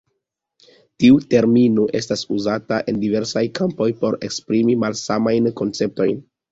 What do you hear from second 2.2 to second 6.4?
uzata en diversaj kampoj por esprimi malsamajn konceptojn.